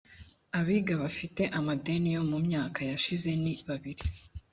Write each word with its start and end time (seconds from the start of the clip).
abiga 0.59 0.93
bafite 1.03 1.41
amadeni 1.57 2.09
yo 2.15 2.23
mu 2.29 2.37
myaka 2.45 2.79
yashize 2.89 3.29
ni 3.41 3.53
babiri 3.67 4.05